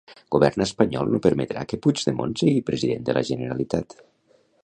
[0.35, 3.97] Govern espanyol no permetrà que Puigdemont sigui president de la Generalitat.